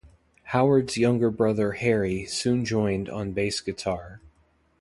Howard's 0.45 0.97
younger 0.97 1.29
brother, 1.29 1.73
Harry, 1.73 2.25
soon 2.25 2.65
joined 2.65 3.07
on 3.07 3.33
bass 3.33 3.61
guitar. 3.61 4.19